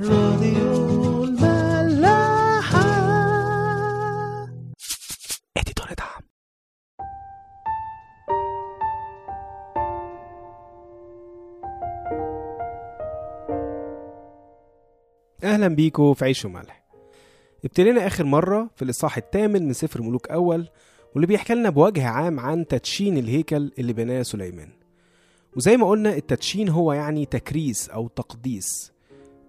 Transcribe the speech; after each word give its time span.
راديو 0.00 1.24
الملاحة. 1.24 2.82
اديتور 5.56 5.86
دعم. 5.98 6.22
أهلا 15.44 15.68
بيكم 15.68 16.14
في 16.14 16.24
عيش 16.24 16.44
وملح. 16.44 16.84
ابتدينا 17.64 18.06
آخر 18.06 18.24
مرة 18.24 18.70
في 18.76 18.82
الإصحاح 18.82 19.16
الثامن 19.16 19.66
من 19.66 19.72
سفر 19.72 20.02
ملوك 20.02 20.30
أول 20.30 20.68
واللي 21.14 21.26
بيحكي 21.26 21.54
لنا 21.54 21.70
بوجه 21.70 22.06
عام 22.08 22.40
عن 22.40 22.66
تدشين 22.66 23.18
الهيكل 23.18 23.72
اللي 23.78 23.92
بناه 23.92 24.22
سليمان. 24.22 24.72
وزي 25.56 25.76
ما 25.76 25.88
قلنا 25.88 26.16
التدشين 26.16 26.68
هو 26.68 26.92
يعني 26.92 27.26
تكريس 27.26 27.88
أو 27.88 28.08
تقديس. 28.08 28.91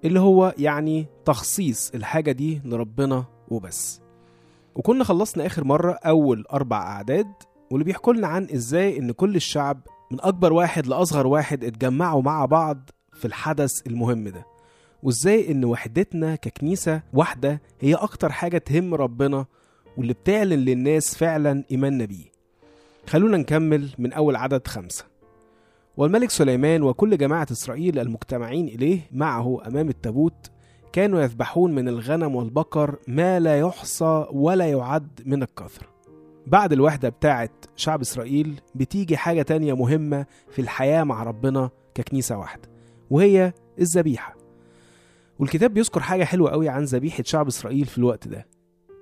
اللي 0.05 0.20
هو 0.20 0.54
يعني 0.57 1.05
تخصيص 1.25 1.91
الحاجة 1.95 2.31
دي 2.31 2.61
لربنا 2.65 3.25
وبس. 3.47 4.01
وكنا 4.75 5.04
خلصنا 5.04 5.45
آخر 5.45 5.64
مرة 5.64 5.91
أول 5.91 6.45
أربع 6.54 6.78
أعداد 6.78 7.28
واللي 7.71 7.86
بيحكوا 7.86 8.14
لنا 8.14 8.28
عن 8.28 8.47
إزاي 8.54 8.97
إن 8.97 9.11
كل 9.11 9.36
الشعب 9.36 9.79
من 10.11 10.21
أكبر 10.21 10.54
واحد 10.54 10.87
لأصغر 10.87 11.28
واحد 11.28 11.64
اتجمعوا 11.64 12.21
مع 12.21 12.45
بعض 12.45 12.89
في 13.14 13.25
الحدث 13.25 13.87
المهم 13.87 14.28
ده 14.28 14.45
وإزاي 15.04 15.51
إن 15.51 15.65
وحدتنا 15.65 16.36
ككنيسة 16.36 17.01
واحدة 17.14 17.61
هي 17.81 17.93
أكتر 17.93 18.31
حاجة 18.31 18.57
تهم 18.57 18.93
ربنا 18.93 19.45
واللي 19.97 20.14
بتعلن 20.14 20.59
للناس 20.59 21.15
فعلا 21.15 21.64
إيماننا 21.71 22.06
بيه. 22.06 22.25
خلونا 23.07 23.37
نكمل 23.37 23.89
من 23.97 24.14
أول 24.14 24.36
عدد 24.36 24.67
خمسة. 24.67 25.06
والملك 25.97 26.29
سليمان 26.29 26.83
وكل 26.83 27.18
جماعة 27.18 27.47
إسرائيل 27.52 28.00
المجتمعين 28.00 28.68
إليه 28.68 29.00
معه 29.11 29.68
أمام 29.68 29.89
التابوت 29.89 30.51
كانوا 30.93 31.21
يذبحون 31.21 31.75
من 31.75 31.88
الغنم 31.88 32.36
والبقر 32.36 32.95
ما 33.08 33.39
لا 33.39 33.59
يحصى 33.59 34.25
ولا 34.31 34.66
يعد 34.70 35.22
من 35.26 35.44
الكثرة 35.44 35.88
بعد 36.48 36.73
الوحدة 36.73 37.09
بتاعت 37.09 37.52
شعب 37.76 38.02
إسرائيل 38.02 38.62
بتيجي 38.76 39.17
حاجة 39.17 39.42
تانية 39.42 39.73
مهمة 39.73 40.26
في 40.50 40.62
الحياة 40.62 41.04
مع 41.04 41.23
ربنا 41.23 41.70
ككنيسة 41.95 42.38
واحدة 42.38 42.70
وهي 43.10 43.54
الذبيحة. 43.80 44.36
والكتاب 45.39 45.73
بيذكر 45.73 46.00
حاجة 46.00 46.23
حلوة 46.23 46.52
قوي 46.52 46.70
عن 46.70 46.84
ذبيحة 46.84 47.23
شعب 47.26 47.48
إسرائيل 47.48 47.86
في 47.86 47.98
الوقت 47.98 48.28
ده. 48.28 48.48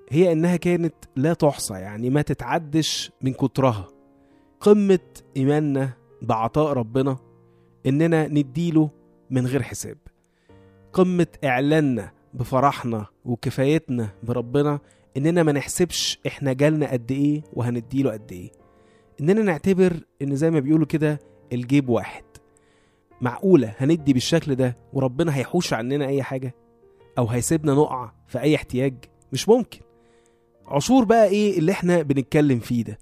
هي 0.10 0.32
إنها 0.32 0.56
كانت 0.56 0.94
لا 1.16 1.34
تحصى 1.34 1.74
يعني 1.74 2.10
ما 2.10 2.22
تتعدش 2.22 3.12
من 3.22 3.34
كترها. 3.34 3.88
قمة 4.60 5.00
إيماننا 5.38 5.90
بعطاء 6.22 6.74
ربنا 6.74 7.18
إننا 7.86 8.28
نديله 8.28 8.90
من 9.30 9.48
غير 9.48 9.64
حساب. 9.64 9.98
قمة 10.94 11.28
إعلاننا 11.44 12.12
بفرحنا 12.34 13.06
وكفايتنا 13.26 14.10
بربنا 14.24 14.80
إننا 15.18 15.44
ما 15.44 15.52
نحسبش 15.52 16.20
إحنا 16.28 16.54
جالنا 16.54 16.92
قد 16.92 17.12
إيه 17.12 17.42
وهنديله 17.54 18.12
قد 18.12 18.32
إيه. 18.32 18.52
إننا 19.22 19.42
نعتبر 19.42 19.94
إن 20.22 20.36
زي 20.36 20.52
ما 20.52 20.60
بيقولوا 20.60 20.86
كده 20.86 21.20
الجيب 21.54 21.90
واحد. 21.90 22.24
معقولة 23.22 23.74
هندي 23.78 24.14
بالشكل 24.14 24.56
ده 24.56 24.78
وربنا 24.94 25.36
هيحوش 25.38 25.74
عننا 25.74 26.08
أي 26.08 26.24
حاجة؟ 26.24 26.56
أو 27.18 27.28
هيسيبنا 27.28 27.74
نقع 27.74 28.12
في 28.28 28.40
أي 28.42 28.56
احتياج؟ 28.56 28.94
مش 29.34 29.50
ممكن. 29.50 29.80
عشور 30.68 31.04
بقى 31.04 31.28
إيه 31.28 31.60
اللي 31.60 31.72
إحنا 31.72 32.02
بنتكلم 32.02 32.60
فيه 32.60 32.84
ده؟ 32.84 32.98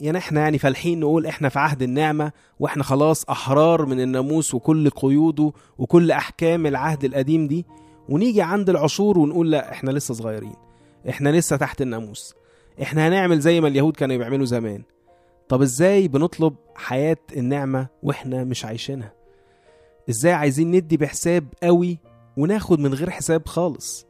يعني 0.00 0.18
إحنا 0.18 0.40
يعني 0.40 0.58
فالحين 0.58 1.00
نقول 1.00 1.26
إحنا 1.26 1.48
في 1.48 1.58
عهد 1.58 1.82
النعمة 1.82 2.32
وإحنا 2.60 2.82
خلاص 2.82 3.24
أحرار 3.30 3.86
من 3.86 4.00
الناموس 4.00 4.54
وكل 4.54 4.90
قيوده 4.90 5.52
وكل 5.78 6.10
أحكام 6.10 6.66
العهد 6.66 7.04
القديم 7.04 7.46
دي. 7.46 7.66
ونيجي 8.08 8.42
عند 8.42 8.70
العشور 8.70 9.18
ونقول 9.18 9.50
لا 9.50 9.72
إحنا 9.72 9.90
لسه 9.90 10.14
صغيرين 10.14 10.54
إحنا 11.08 11.28
لسه 11.28 11.56
تحت 11.56 11.82
الناموس 11.82 12.34
إحنا 12.82 13.08
هنعمل 13.08 13.40
زي 13.40 13.60
ما 13.60 13.68
اليهود 13.68 13.96
كانوا 13.96 14.16
بيعملوا 14.16 14.46
زمان. 14.46 14.82
طب 15.48 15.62
إزاي 15.62 16.08
بنطلب 16.08 16.54
حياة 16.74 17.16
النعمة 17.36 17.86
وإحنا 18.02 18.44
مش 18.44 18.64
عايشينها؟ 18.64 19.12
إزاي 20.10 20.32
عايزين 20.32 20.70
ندي 20.70 20.96
بحساب 20.96 21.44
قوي 21.62 21.98
وناخد 22.36 22.78
من 22.80 22.94
غير 22.94 23.10
حساب 23.10 23.46
خالص؟ 23.46 24.06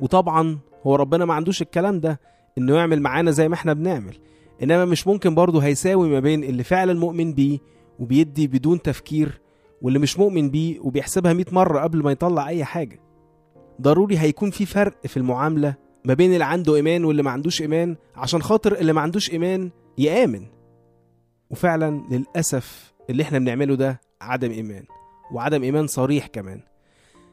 وطبعا 0.00 0.58
هو 0.86 0.96
ربنا 0.96 1.24
ما 1.24 1.34
عندوش 1.34 1.62
الكلام 1.62 2.00
ده 2.00 2.20
إنه 2.58 2.76
يعمل 2.76 3.02
معانا 3.02 3.30
زي 3.30 3.48
ما 3.48 3.54
إحنا 3.54 3.72
بنعمل. 3.72 4.16
إنما 4.62 4.84
مش 4.84 5.06
ممكن 5.06 5.34
برضه 5.34 5.60
هيساوي 5.60 6.08
ما 6.08 6.20
بين 6.20 6.44
اللي 6.44 6.64
فعلا 6.64 6.94
مؤمن 6.94 7.32
بيه 7.32 7.58
وبيدي 7.98 8.46
بدون 8.46 8.82
تفكير 8.82 9.40
واللي 9.82 9.98
مش 9.98 10.18
مؤمن 10.18 10.50
بيه 10.50 10.80
وبيحسبها 10.80 11.32
100 11.32 11.44
مرة 11.52 11.80
قبل 11.80 12.02
ما 12.02 12.12
يطلع 12.12 12.48
أي 12.48 12.64
حاجة. 12.64 13.00
ضروري 13.80 14.18
هيكون 14.18 14.50
في 14.50 14.66
فرق 14.66 15.06
في 15.06 15.16
المعاملة 15.16 15.74
ما 16.04 16.14
بين 16.14 16.32
اللي 16.32 16.44
عنده 16.44 16.74
إيمان 16.74 17.04
واللي 17.04 17.22
ما 17.22 17.30
عندوش 17.30 17.62
إيمان 17.62 17.96
عشان 18.16 18.42
خاطر 18.42 18.74
اللي 18.74 18.92
ما 18.92 19.00
عندوش 19.00 19.30
إيمان 19.30 19.70
يآمن. 19.98 20.46
وفعلا 21.50 22.02
للأسف 22.10 22.94
اللي 23.10 23.22
إحنا 23.22 23.38
بنعمله 23.38 23.74
ده 23.74 24.00
عدم 24.20 24.50
إيمان 24.50 24.84
وعدم 25.32 25.62
إيمان 25.62 25.86
صريح 25.86 26.26
كمان. 26.26 26.60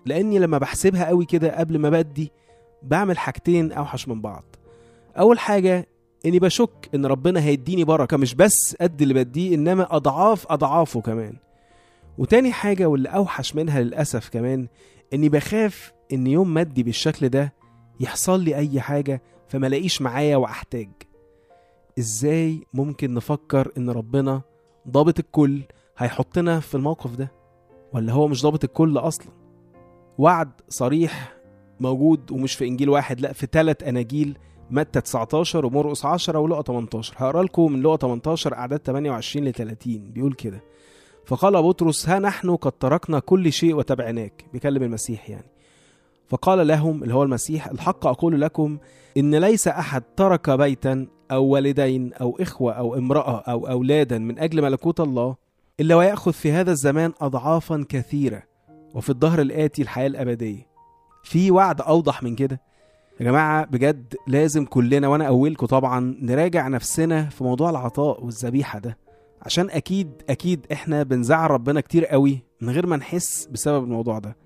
لأني 0.06 0.40
لما 0.40 0.58
بحسبها 0.58 1.06
قوي 1.06 1.26
كده 1.26 1.59
قبل 1.59 1.78
ما 1.80 1.90
بدي 1.90 2.32
بعمل 2.84 3.18
حاجتين 3.18 3.72
أوحش 3.72 4.08
من 4.08 4.22
بعض. 4.22 4.44
أول 5.18 5.40
حاجة 5.40 5.88
إني 6.26 6.40
بشك 6.40 6.90
إن 6.96 7.06
ربنا 7.06 7.40
هيديني 7.44 7.84
بركة 7.84 8.18
مش 8.18 8.36
بس 8.36 8.76
قد 8.82 9.02
اللي 9.02 9.14
بديه 9.14 9.56
إنما 9.56 9.96
أضعاف 9.96 10.46
أضعافه 10.52 11.02
كمان. 11.02 11.34
وتاني 12.18 12.52
حاجة 12.52 12.86
واللي 12.86 13.09
أوحش 13.09 13.56
منها 13.56 13.82
للأسف 13.82 14.30
كمان 14.30 14.68
إني 15.14 15.30
بخاف 15.30 15.94
إن 16.14 16.28
يوم 16.28 16.54
ما 16.54 16.62
أدي 16.62 16.84
بالشكل 16.84 17.30
ده 17.30 17.54
يحصل 18.00 18.44
لي 18.44 18.56
أي 18.56 18.82
حاجة 18.82 19.22
فما 19.48 19.68
لاقيش 19.68 20.02
معايا 20.02 20.36
وأحتاج. 20.38 20.90
إزاي 22.00 22.64
ممكن 22.74 23.14
نفكر 23.14 23.72
إن 23.78 23.90
ربنا 23.90 24.42
ضابط 24.90 25.20
الكل 25.20 25.62
هيحطنا 25.98 26.59
في 26.59 26.76
الموقف 26.76 27.16
ده؟ 27.16 27.32
ولا 27.94 28.14
هو 28.14 28.28
مش 28.28 28.44
ضابط 28.44 28.64
الكل 28.64 28.98
أصلا؟ 28.98 29.28
وعد 30.18 30.52
صريح 30.70 31.34
موجود 31.80 32.32
ومش 32.32 32.56
في 32.56 32.68
إنجيل 32.68 32.90
واحد 32.90 33.20
لأ 33.22 33.34
في 33.34 33.48
ثلاث 33.52 33.84
أناجيل 33.84 34.38
متى 34.72 35.02
19 35.02 35.66
ومرقس 35.66 36.06
10 36.06 36.40
ولقى 36.40 36.64
18 36.68 37.14
هقرأ 37.18 37.44
لكم 37.44 37.72
من 37.72 37.82
لقى 37.82 37.98
18 38.02 38.54
أعداد 38.54 38.80
28 38.80 39.48
ل 39.48 39.54
30 39.54 40.12
بيقول 40.12 40.34
كده 40.34 40.62
فقال 41.26 41.64
بطرس 41.64 42.09
ها 42.09 42.20
نحن 42.20 42.56
قد 42.56 42.72
تركنا 42.72 43.20
كل 43.20 43.52
شيء 43.54 43.76
وتبعناك. 43.76 44.46
بيكلم 44.54 44.84
المسيح 44.84 45.30
يعني. 45.30 45.52
فقال 46.28 46.68
لهم 46.68 47.04
اللي 47.04 47.14
هو 47.14 47.24
المسيح 47.24 47.68
الحق 47.68 48.08
أقول 48.08 48.42
لكم 48.42 48.78
إن 49.18 49.36
ليس 49.36 49.68
أحد 49.68 50.04
ترك 50.16 50.50
بيتا 50.50 51.08
أو 51.32 51.46
والدين 51.46 52.14
أو 52.14 52.38
إخوة 52.40 52.74
أو 52.74 52.96
امرأة 52.96 53.44
أو 53.48 53.68
أولادا 53.68 54.18
من 54.18 54.40
أجل 54.40 54.62
ملكوت 54.62 55.00
الله 55.00 55.36
إلا 55.80 55.96
ويأخذ 55.96 56.34
في 56.34 56.52
هذا 56.52 56.72
الزمان 56.72 57.14
اضعافا 57.22 57.86
كثيرة. 57.90 58.44
وفي 58.96 59.09
الظهر 59.09 59.42
الآتي 59.42 59.82
الحياة 59.82 60.08
الأبدية. 60.08 60.68
في 61.24 61.52
وعد 61.52 61.82
أوضح 61.82 62.24
من 62.24 62.36
كده؟ 62.36 62.62
يا 63.19 63.25
جماعة 63.25 63.66
بجد 63.66 64.16
لازم 64.27 64.66
كلنا 64.66 65.07
وأنا 65.07 65.27
أولكم 65.27 65.66
طبعا 65.66 66.16
نراجع 66.22 66.67
نفسنا 66.67 67.29
في 67.29 67.44
موضوع 67.44 67.69
العطاء 67.69 68.23
والذبيحة 68.25 68.79
ده 68.79 68.97
عشان 69.41 69.69
أكيد 69.69 70.11
أكيد 70.29 70.66
إحنا 70.72 71.03
بنزعل 71.03 71.51
ربنا 71.51 71.81
كتير 71.81 72.05
قوي 72.05 72.44
من 72.61 72.69
غير 72.69 72.88
ما 72.88 72.97
نحس 72.97 73.45
بسبب 73.51 73.83
الموضوع 73.83 74.19
ده. 74.19 74.38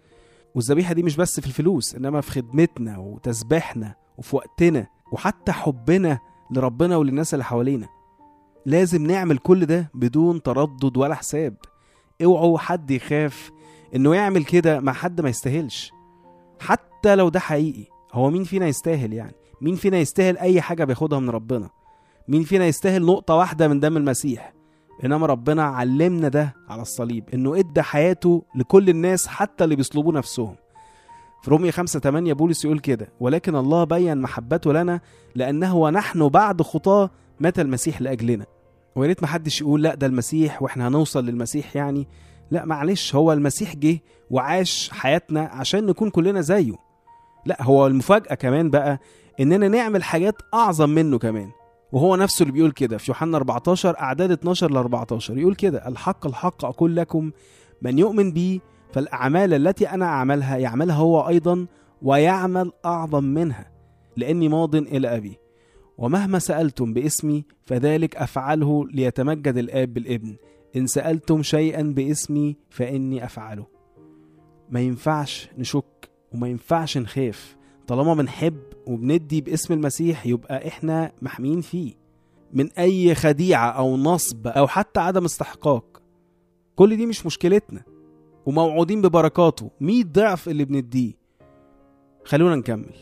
والذبيحة 0.56 0.94
دي 0.94 1.04
مش 1.04 1.16
بس 1.18 1.40
في 1.40 1.48
الفلوس 1.48 1.96
إنما 1.96 2.22
في 2.22 2.32
خدمتنا 2.32 2.98
وتسبيحنا 2.98 3.96
وفي 4.18 4.36
وقتنا 4.36 4.88
وحتى 5.12 5.52
حبنا 5.52 6.20
لربنا 6.52 6.98
وللناس 6.98 7.34
اللي 7.34 7.44
حوالينا. 7.46 7.88
لازم 8.66 9.08
نعمل 9.08 9.38
كل 9.38 9.66
ده 9.66 9.92
بدون 9.94 10.42
تردد 10.42 10.98
ولا 10.98 11.16
حساب. 11.16 11.56
اوعوا 12.24 12.58
حد 12.58 12.92
يخاف 12.92 13.52
إنه 13.96 14.16
يعمل 14.16 14.46
كده 14.46 14.80
مع 14.80 14.94
حد 14.94 15.22
ما 15.22 15.30
يستاهلش. 15.30 15.92
حتى 16.60 17.16
لو 17.16 17.30
ده 17.30 17.40
حقيقي 17.40 17.95
هو 18.16 18.30
مين 18.30 18.44
فينا 18.44 18.68
يستاهل 18.68 19.14
يعني؟ 19.14 19.36
مين 19.62 19.76
فينا 19.76 19.98
يستاهل 19.98 20.38
أي 20.38 20.62
حاجة 20.62 20.84
بياخدها 20.84 21.20
من 21.20 21.30
ربنا؟ 21.30 21.70
مين 22.28 22.44
فينا 22.44 22.66
يستاهل 22.66 23.06
نقطة 23.06 23.36
واحدة 23.36 23.68
من 23.68 23.80
دم 23.80 23.98
المسيح؟ 23.98 24.54
إنما 25.04 25.28
ربنا 25.28 25.64
علمنا 25.64 26.28
ده 26.28 26.56
على 26.70 26.82
الصليب 26.82 27.30
إنه 27.34 27.60
إدى 27.60 27.82
حياته 27.82 28.44
لكل 28.56 28.90
الناس 28.90 29.28
حتى 29.28 29.64
اللي 29.64 29.76
بيصلبوا 29.76 30.14
نفسهم. 30.14 30.56
في 31.44 31.52
رومية 31.52 31.72
5 31.72 32.00
8 32.00 32.34
بولس 32.34 32.66
يقول 32.66 32.80
كده 32.80 33.08
ولكن 33.20 33.56
الله 33.56 33.84
بين 33.84 34.18
محبته 34.22 34.74
لنا 34.74 35.02
لأنه 35.36 35.76
ونحن 35.76 36.28
بعد 36.28 36.62
خطاه 36.62 37.10
مات 37.40 37.60
المسيح 37.60 38.02
لأجلنا. 38.02 38.46
ويا 38.96 39.08
ريت 39.08 39.24
محدش 39.24 39.62
يقول 39.62 39.84
لا 39.84 39.96
ده 39.96 40.08
المسيح 40.08 40.62
وإحنا 40.62 40.88
هنوصل 40.88 41.26
للمسيح 41.26 41.76
يعني. 41.76 42.08
لا 42.52 42.66
معلش 42.66 43.16
هو 43.16 43.34
المسيح 43.34 43.76
جه 43.76 44.00
وعاش 44.30 44.90
حياتنا 44.94 45.42
عشان 45.42 45.86
نكون 45.86 46.10
كلنا 46.10 46.42
زيه. 46.42 46.85
لا 47.46 47.64
هو 47.64 47.88
المفاجأة 47.88 48.36
كمان 48.36 48.70
بقى 48.70 49.00
إننا 49.40 49.68
نعمل 49.68 50.04
حاجات 50.04 50.36
أعظم 50.54 50.90
منه 50.90 51.18
كمان. 51.18 51.50
وهو 51.92 52.16
نفسه 52.16 52.44
اللي 52.44 52.54
بيقول 52.54 52.72
كده 52.72 52.98
في 52.98 53.12
يوحنا 53.12 53.38
14 53.38 54.00
أعداد 54.00 54.32
12 54.32 54.72
ل 54.72 54.78
14 54.78 55.38
يقول 55.38 55.56
كده 55.56 55.88
الحق 55.88 56.28
الحق 56.28 56.66
أقول 56.66 56.96
لكم 56.96 57.32
من 57.82 58.00
يؤمن 58.00 58.32
بي 58.32 58.62
فالأعمال 58.94 59.54
التي 59.54 59.90
أنا 59.90 60.06
أعملها 60.06 60.58
يعملها 60.58 60.96
هو 60.96 61.28
أيضا 61.28 61.66
ويعمل 62.02 62.72
أعظم 62.86 63.24
منها 63.24 63.72
لأني 64.18 64.50
ماض 64.50 64.76
إلى 64.76 65.16
أبي. 65.18 65.38
ومهما 65.98 66.40
سألتم 66.40 66.94
باسمي 66.94 67.46
فذلك 67.66 68.16
أفعله 68.16 68.86
ليتمجد 68.88 69.58
الآب 69.58 69.94
بالابن. 69.94 70.36
إن 70.76 70.88
سألتم 70.88 71.44
شيئا 71.44 71.82
باسمي 71.82 72.56
فإني 72.70 73.26
أفعله. 73.26 73.66
ما 74.70 74.80
ينفعش 74.80 75.50
نشك 75.58 75.86
وما 76.36 76.48
ينفعش 76.48 76.98
نخاف. 76.98 77.56
طالما 77.88 78.14
بنحب 78.14 78.60
وبندي 78.88 79.42
باسم 79.42 79.74
المسيح 79.74 80.26
يبقى 80.26 80.68
إحنا 80.68 81.12
محميين 81.22 81.62
فيه. 81.62 81.94
من 82.54 82.72
أي 82.72 83.16
خديعة 83.16 83.70
أو 83.70 83.98
نصب 83.98 84.48
أو 84.48 84.68
حتى 84.68 85.00
عدم 85.00 85.26
استحقاق. 85.26 86.02
كل 86.76 86.98
دي 86.98 87.06
مش 87.06 87.26
مشكلتنا. 87.26 87.82
وموعودين 88.46 89.02
ببركاته. 89.02 89.72
مية 89.82 90.04
ضعف 90.04 90.50
اللي 90.50 90.66
بنديه. 90.66 91.14
خلونا 92.26 92.56
نكمل. 92.56 92.96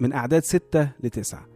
من 0.00 0.12
أعداد 0.12 0.42
ستة 0.42 0.88
لتسعة. 1.00 1.46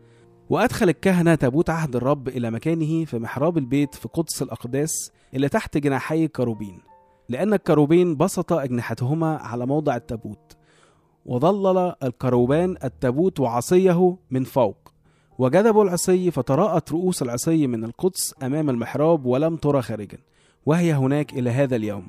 وأدخل 0.50 0.88
الكهنة 0.88 1.34
تابوت 1.34 1.70
عهد 1.70 1.96
الرب 1.96 2.28
إلى 2.28 2.50
مكانه 2.50 3.04
في 3.04 3.18
محراب 3.18 3.58
البيت 3.58 3.94
في 3.94 4.08
قدس 4.08 4.42
الأقداس 4.42 5.12
اللي 5.34 5.48
تحت 5.48 5.78
جناحي 5.78 6.24
الكروبين 6.24 6.78
لأن 7.28 7.52
الكروبين 7.54 8.16
بسط 8.16 8.52
أجنحتهما 8.52 9.36
على 9.36 9.66
موضع 9.66 9.96
التابوت. 9.96 10.55
وظلل 11.26 11.94
الكروبان 12.02 12.76
التابوت 12.84 13.40
وعصيه 13.40 14.16
من 14.30 14.44
فوق. 14.44 14.76
وجذبوا 15.38 15.84
العصي 15.84 16.30
فتراءت 16.30 16.92
رؤوس 16.92 17.22
العصي 17.22 17.66
من 17.66 17.84
القدس 17.84 18.34
أمام 18.42 18.70
المحراب 18.70 19.26
ولم 19.26 19.56
ترى 19.56 19.82
خارجا. 19.82 20.18
وهي 20.66 20.92
هناك 20.94 21.32
إلى 21.32 21.50
هذا 21.50 21.76
اليوم. 21.76 22.06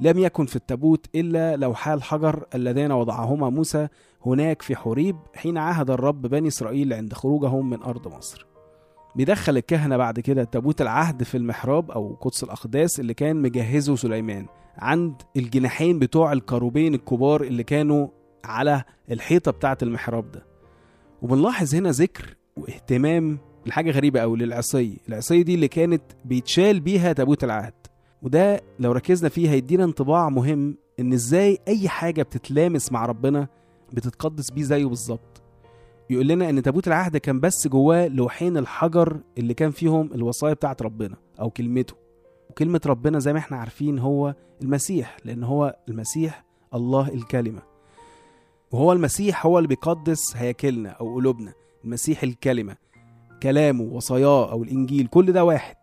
لم 0.00 0.18
يكن 0.18 0.46
في 0.46 0.56
التابوت 0.56 1.06
إلا 1.14 1.56
لوحا 1.56 1.94
الحجر 1.94 2.44
اللذان 2.54 2.92
وضعهما 2.92 3.50
موسى 3.50 3.88
هناك 4.26 4.62
في 4.62 4.76
حوريب 4.76 5.16
حين 5.34 5.58
عهد 5.58 5.90
الرب 5.90 6.22
بني 6.22 6.48
إسرائيل 6.48 6.92
عند 6.92 7.12
خروجهم 7.12 7.70
من 7.70 7.82
أرض 7.82 8.08
مصر. 8.16 8.46
بيدخل 9.16 9.56
الكهنة 9.56 9.96
بعد 9.96 10.20
كده 10.20 10.44
تابوت 10.44 10.80
العهد 10.82 11.22
في 11.22 11.36
المحراب 11.36 11.90
أو 11.90 12.16
قدس 12.20 12.44
الأقداس 12.44 13.00
اللي 13.00 13.14
كان 13.14 13.36
مجهزه 13.36 13.96
سليمان 13.96 14.46
عند 14.78 15.22
الجناحين 15.36 15.98
بتوع 15.98 16.32
الكروبين 16.32 16.94
الكبار 16.94 17.42
اللي 17.42 17.62
كانوا 17.62 18.08
على 18.44 18.84
الحيطة 19.10 19.50
بتاعة 19.50 19.78
المحراب 19.82 20.30
ده. 20.30 20.46
وبنلاحظ 21.22 21.74
هنا 21.74 21.90
ذكر 21.90 22.36
واهتمام 22.56 23.38
لحاجة 23.66 23.90
غريبة 23.90 24.20
أوي 24.20 24.38
للعصي. 24.38 24.98
العصي 25.08 25.42
دي 25.42 25.54
اللي 25.54 25.68
كانت 25.68 26.02
بيتشال 26.24 26.80
بيها 26.80 27.12
تابوت 27.12 27.44
العهد. 27.44 27.74
وده 28.22 28.60
لو 28.78 28.92
ركزنا 28.92 29.28
فيه 29.28 29.50
هيدينا 29.50 29.84
انطباع 29.84 30.28
مهم 30.28 30.76
إن 31.00 31.12
إزاي 31.12 31.58
أي 31.68 31.88
حاجة 31.88 32.22
بتتلامس 32.22 32.92
مع 32.92 33.06
ربنا 33.06 33.48
بتتقدس 33.92 34.50
بيه 34.50 34.62
زيه 34.62 34.86
بالظبط. 34.86 35.42
يقول 36.10 36.28
لنا 36.28 36.50
إن 36.50 36.62
تابوت 36.62 36.88
العهد 36.88 37.16
كان 37.16 37.40
بس 37.40 37.68
جواه 37.68 38.08
لوحين 38.08 38.56
الحجر 38.56 39.20
اللي 39.38 39.54
كان 39.54 39.70
فيهم 39.70 40.10
الوصايا 40.14 40.54
بتاعت 40.54 40.82
ربنا 40.82 41.16
أو 41.40 41.50
كلمته. 41.50 41.94
وكلمة 42.50 42.80
ربنا 42.86 43.18
زي 43.18 43.32
ما 43.32 43.38
إحنا 43.38 43.56
عارفين 43.56 43.98
هو 43.98 44.34
المسيح 44.62 45.16
لأن 45.24 45.44
هو 45.44 45.76
المسيح 45.88 46.44
الله 46.74 47.08
الكلمة. 47.08 47.62
وهو 48.72 48.92
المسيح 48.92 49.46
هو 49.46 49.58
اللي 49.58 49.68
بيقدس 49.68 50.36
هياكلنا 50.36 50.88
أو 50.90 51.14
قلوبنا 51.14 51.52
المسيح 51.84 52.22
الكلمة 52.22 52.76
كلامه 53.42 53.82
وصاياه 53.84 54.50
أو 54.52 54.62
الإنجيل 54.62 55.06
كل 55.06 55.32
ده 55.32 55.44
واحد. 55.44 55.76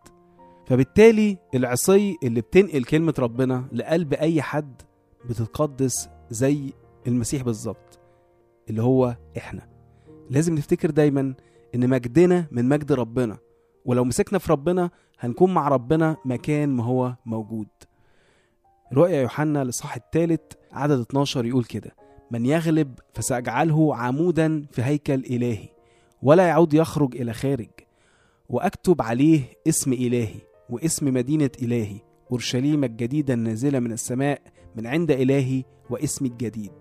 فبالتالي 0.66 1.38
العصي 1.54 2.16
اللي 2.22 2.40
بتنقل 2.40 2.84
كلمة 2.84 3.14
ربنا 3.18 3.64
لقلب 3.72 4.14
أي 4.14 4.42
حد 4.42 4.82
بتتقدس 5.28 6.08
زي 6.30 6.72
المسيح 7.06 7.42
بالظبط 7.42 7.98
اللي 8.70 8.82
هو 8.82 9.16
إحنا. 9.36 9.68
لازم 10.30 10.54
نفتكر 10.54 10.90
دايما 10.90 11.34
إن 11.74 11.88
مجدنا 11.88 12.46
من 12.50 12.68
مجد 12.68 12.92
ربنا 12.92 13.38
ولو 13.84 14.04
مسكنا 14.04 14.38
في 14.38 14.52
ربنا 14.52 14.90
هنكون 15.20 15.54
مع 15.54 15.68
ربنا 15.68 16.16
مكان 16.24 16.68
ما 16.68 16.84
هو 16.84 17.14
موجود. 17.26 17.68
رؤيا 18.92 19.20
يوحنا 19.22 19.62
الإصحاح 19.62 19.96
الثالث 19.96 20.40
عدد 20.72 21.00
12 21.00 21.44
يقول 21.44 21.64
كده 21.64 21.96
من 22.30 22.46
يغلب 22.46 22.98
فسأجعله 23.14 23.96
عمودا 23.96 24.66
في 24.72 24.82
هيكل 24.82 25.24
إلهي 25.24 25.68
ولا 26.22 26.46
يعود 26.46 26.74
يخرج 26.74 27.16
إلى 27.16 27.32
خارج 27.32 27.68
وأكتب 28.48 29.02
عليه 29.02 29.40
اسم 29.68 29.92
إلهي 29.92 30.40
واسم 30.70 31.14
مدينة 31.14 31.50
إلهي 31.62 32.00
أورشليم 32.30 32.84
الجديدة 32.84 33.34
النازلة 33.34 33.78
من 33.78 33.92
السماء 33.92 34.40
من 34.76 34.86
عند 34.86 35.10
إلهي 35.10 35.64
واسمي 35.90 36.28
الجديد. 36.28 36.72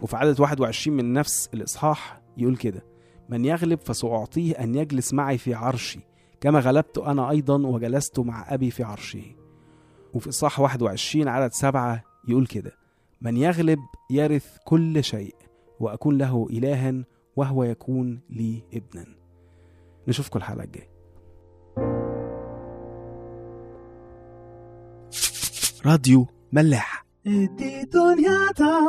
وفي 0.00 0.16
عدد 0.16 0.40
21 0.40 0.96
من 0.96 1.12
نفس 1.12 1.50
الإصحاح 1.54 2.20
يقول 2.36 2.56
كده 2.56 2.84
من 3.28 3.44
يغلب 3.44 3.78
فسأعطيه 3.84 4.52
أن 4.52 4.74
يجلس 4.74 5.14
معي 5.14 5.38
في 5.38 5.54
عرشي 5.54 6.00
كما 6.40 6.58
غلبت 6.60 6.98
أنا 6.98 7.30
أيضا 7.30 7.66
وجلست 7.66 8.18
مع 8.18 8.54
أبي 8.54 8.70
في 8.70 8.82
عرشه. 8.82 9.22
وفي 10.14 10.28
إصحاح 10.28 10.60
21 10.60 11.28
عدد 11.28 11.52
سبعة 11.52 12.02
يقول 12.28 12.46
كده 12.46 12.81
من 13.24 13.36
يغلب 13.36 13.78
يرث 14.10 14.56
كل 14.64 15.04
شيء 15.04 15.34
وأكون 15.80 16.18
له 16.18 16.46
إلها 16.50 17.04
وهو 17.36 17.64
يكون 17.64 18.20
لي 18.30 18.62
ابنا. 18.74 19.06
نشوفكم 20.08 20.38
الحلقة 20.38 20.64
الجاية. 20.64 20.92
راديو 25.86 26.26
ملاح. 26.52 27.06
دي 27.24 27.82
دنيا 27.82 28.52
تا 28.56 28.80